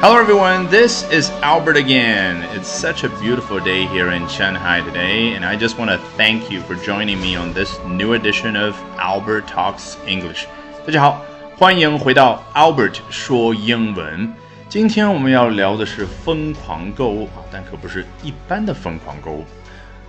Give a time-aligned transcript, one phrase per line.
[0.00, 2.42] Hello everyone, this is Albert again.
[2.56, 6.50] It's such a beautiful day here in Shanghai today, and I just want to thank
[6.50, 10.46] you for joining me on this new edition of Albert Talks English.
[10.86, 11.22] 大家好，
[11.58, 14.32] 欢迎回到 Albert 说英文。
[14.70, 19.44] 今天我们要聊的是疯狂购物啊，但可不是一般的疯狂购物。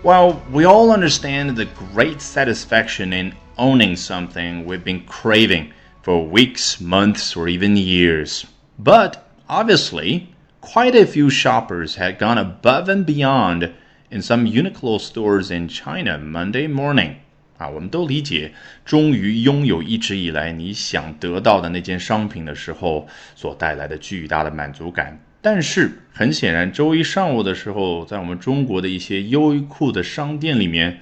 [0.01, 5.71] While we all understand the great satisfaction in owning something we've been craving
[6.03, 8.43] for weeks, months, or even years,
[8.81, 9.15] but
[9.47, 10.27] Obviously,
[10.59, 13.71] quite a few shoppers had gone above and beyond
[14.09, 17.15] in some Uniqlo stores in China Monday morning.
[17.57, 18.51] 啊，我们都理解，
[18.85, 25.19] 终于拥有一直以来你想得到的那件商品的时候所带来的巨大的满足感。
[25.41, 30.99] 但是，很显然，周一上午的时候，在我们中国的一些优衣库的商店里面，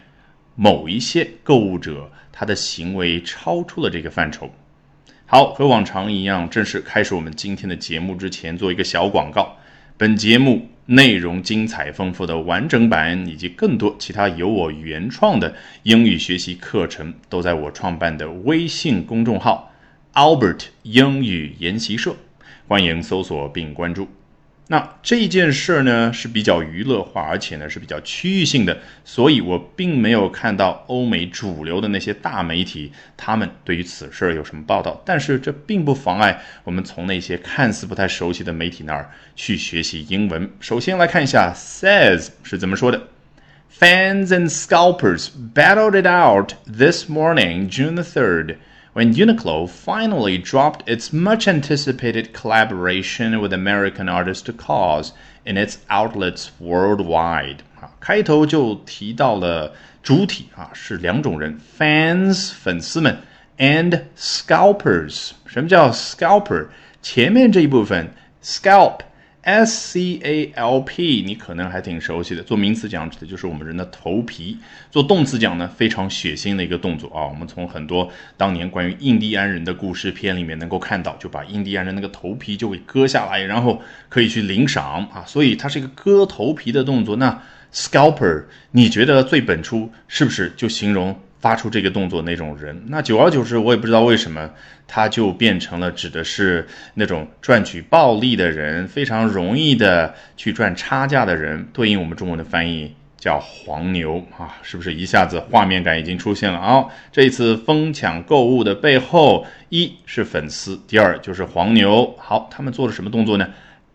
[0.56, 4.50] 某一些购物者他的行为超出了这个范畴。
[5.33, 9.57] 好，和往常一样，正式开始我们今天的节目之前，做一个小广告。
[9.97, 19.73] 本节目内容精彩丰富的完整版，以及更多其他由我原创的英语学习课程，都在我创办的微信公众号
[20.15, 22.17] Albert 英语研习社，
[22.67, 24.09] 欢迎搜索并关注。
[24.73, 35.03] 那这件事儿呢是比较娱乐化，而且呢是比较区域性的，所以我并没有看到欧美主流的那些大媒体他们对于此事有什么报道。
[35.05, 40.49] 但是这并不妨碍我们从那些看似不太熟悉的媒体那儿去学习英文。
[40.61, 43.09] 首先来看一下 says 是怎么说的
[43.77, 48.55] ：Fans and scalpers battled it out this morning, June the third.
[48.94, 55.12] when Uniqlo finally dropped its much anticipated collaboration with American artist Cause
[55.46, 57.58] in its outlets worldwide。
[57.80, 63.18] 啊，开头就提到了主体啊是两种人，fans 粉丝们，
[63.58, 65.32] and scalpers。
[65.46, 66.68] 什么叫 scalper？
[67.02, 69.00] 前面这一部分 scalp。
[69.43, 72.43] S C A L P，你可能还挺熟悉的。
[72.43, 74.57] 做名词讲指的就是我们人的头皮；
[74.91, 77.27] 做动词讲呢，非常血腥的一个动作啊。
[77.27, 83.81] 我们从很多当年关于印第安人的故事片里面能够看到，就把印第安人那个头皮就给割下来，然后
[84.11, 85.25] 可以去领赏啊。
[85.27, 87.17] 所以它是一个割头皮的动作。
[87.17, 87.43] 那
[87.73, 91.19] scalper，你觉得最本初是不是就形容？
[91.41, 94.51] 发出这个动作那种人，那久而久之，我也不知道为什么，
[94.87, 101.67] 他就变成了指的是那种赚取暴利的人，非常容易的去赚差价的人。
[101.73, 106.85] 对应我们中文的翻译叫黄牛啊，是不是一下子画面感已经出现了啊？
[107.11, 112.15] 这一次疯抢购物的背后，一是粉丝，第二就是黄牛。
[112.19, 113.49] 好，他们做了什么动作呢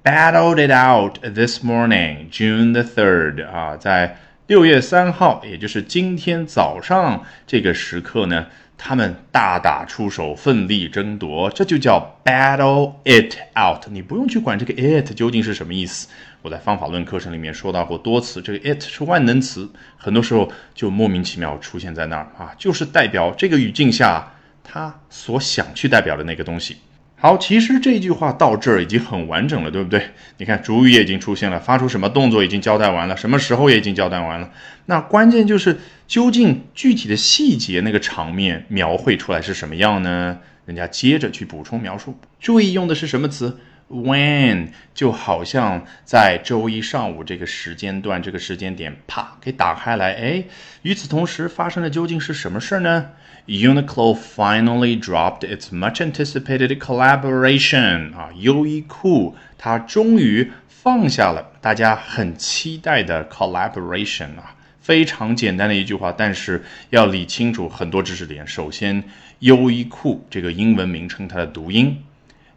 [0.04, 4.18] ？Battled it out this morning, June the third 啊，在。
[4.48, 8.46] 六月三号，也就是今天早上这个时刻呢，
[8.78, 13.88] 他们大打出手，奋力争夺，这就叫 battle it out。
[13.90, 16.08] 你不用去管这个 it 究竟是什么意思，
[16.44, 19.68] 我在方法论课程里面说到过多次，这个 it 是万能词，
[19.98, 24.32] 很多时候就莫名其妙出现在那儿啊，就是代表这个语境下
[24.64, 26.78] 他所想去代表的那个东西。
[27.18, 30.10] 好，其实这句话到这儿已经很完整了，对不对？
[30.38, 34.52] 你看主语也已经出现了，发出什么动作已经交代完了，什么时候也已经交代完了。
[34.88, 40.38] 那关键就是究竟具体的细节那个场面描绘出来是什么样呢？
[40.66, 50.14] 人家接着去补充描述，注意用的是什么词？When 就好像在周一上午这个时间段、这个时间点，啪给打开来。
[50.14, 50.44] 哎，
[50.82, 53.12] 与此同时发生的究竟是什么事儿呢
[53.46, 68.48] ？Uniqlo finally dropped its much-anticipated collaboration 啊，优衣库它终于放下了大家很期待的 collaboration 啊，非常简单的一句话，但是要理清楚很多知识点。
[68.48, 69.04] 首先，
[69.40, 72.04] 优衣库这个英文名称它的读音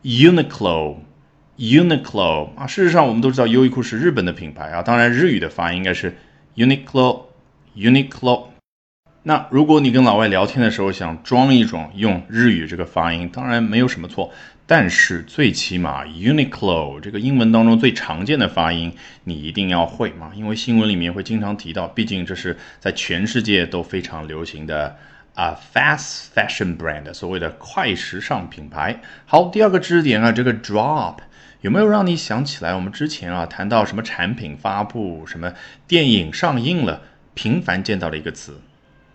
[0.02, 0.96] ，Uniqlo。
[1.58, 6.16] Uniqlo 啊，事实上我们都知道优衣库是日本的品牌啊，当然日语的发音应该是
[6.54, 8.44] Uniqlo，Uniqlo。
[9.24, 14.32] 那如果你跟老外聊天的时候想装一装用日语这个发音，当然没有什么错，
[14.66, 18.92] 但是最起码 Uniqlo 这个英文当中最常见的发音
[19.24, 24.96] 你一定要会嘛，因为新闻里面会经常提到，毕竟这是在全世界都非常流行的
[25.38, 29.00] 啊 fast fashion brand，所谓的快时尚品牌。
[29.24, 31.18] 好，第二个知识点啊，这个 drop。
[31.60, 35.54] 有没有让你想起来我们之前啊谈到什么产品发布、什么
[35.86, 37.02] 电影上映了，
[37.34, 38.60] 频繁见到的一个词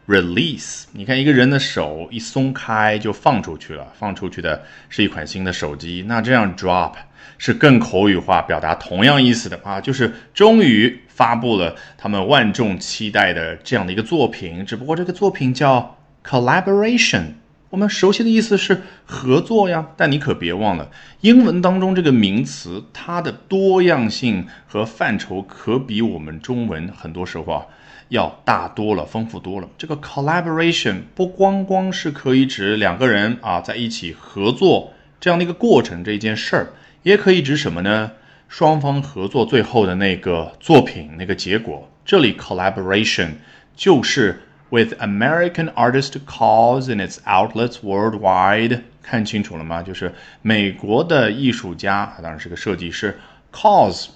[0.07, 0.85] ，release。
[0.93, 6.05] 你看一个人的手一松开就放出去了，放出去的是一款新的手机。
[6.07, 6.93] 那这样 drop
[7.37, 14.65] 是更口语化，表达同样意思的啊，就是终于发布了他们万众期待的这样的一个作品。
[14.65, 17.33] 只不过这个作品叫 collaboration。
[17.69, 20.91] 我们熟悉的意思是合作呀，但你可别忘了，
[21.21, 27.65] 英文当中这个名词它的多样性和范畴可比我们中文很多时候啊
[28.09, 29.67] 要大多了，丰富多了。
[29.75, 36.67] 这个 collaboration 不光光是可以指两个人啊在一起合作这样的一个过程这一件事儿，
[37.01, 38.11] 也可以指什么呢？
[38.47, 41.89] 双方合作最后的那个作品那个结果。
[42.05, 43.29] 这里 collaboration
[43.75, 44.43] 就是。
[44.73, 49.83] With American artist cause in its outlets worldwide，看清楚了吗？
[49.83, 50.11] 就是
[50.41, 53.19] 美国的艺术家，当然是个设计师
[53.51, 54.07] ，cause，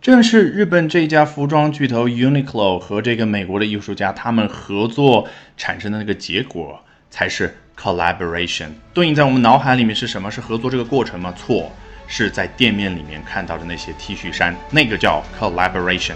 [0.00, 5.28] 正是日本这家服装巨头 Uniqlo 和这个美国的艺术家他们合作
[5.58, 8.68] 产生的那个结果，才是 collaboration。
[8.94, 10.30] 对应在我们脑海里面是什么？
[10.30, 11.34] 是合作这个过程吗？
[11.36, 11.70] 错，
[12.06, 16.14] 是在店面里面看到的那些 T 恤衫，那个叫 collaboration。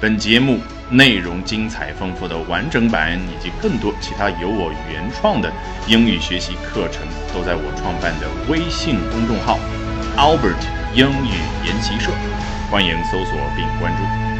[0.00, 0.58] 本节目
[0.90, 5.50] 内容精彩丰富的完整版，以及更多其他由我原创的
[5.86, 9.58] 英语学习课程，都在我创办的微信公众号
[10.16, 10.60] Albert
[10.94, 11.32] 英语
[11.64, 12.10] 研习社，
[12.70, 14.33] 欢迎搜索并关注。